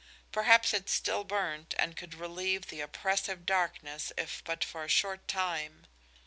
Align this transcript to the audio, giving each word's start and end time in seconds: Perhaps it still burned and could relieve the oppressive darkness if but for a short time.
Perhaps 0.31 0.73
it 0.73 0.89
still 0.89 1.23
burned 1.23 1.75
and 1.77 1.95
could 1.95 2.15
relieve 2.15 2.69
the 2.69 2.81
oppressive 2.81 3.45
darkness 3.45 4.11
if 4.17 4.43
but 4.43 4.63
for 4.63 4.83
a 4.83 4.87
short 4.89 5.27
time. 5.27 5.85